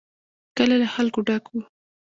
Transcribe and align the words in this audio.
کلی 0.55 0.75
له 0.81 0.87
خلکو 0.95 1.19
ډک 1.27 1.43
و. 1.49 1.53